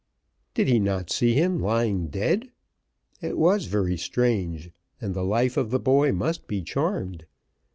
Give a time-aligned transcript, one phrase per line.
[0.55, 2.49] did he not see him lying dead?
[3.21, 7.27] It was very strange, and the life of the boy must be charmed.